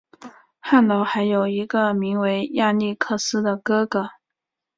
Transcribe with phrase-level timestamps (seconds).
[0.61, 4.09] 翰劳还有一个名为亚历克斯的哥哥。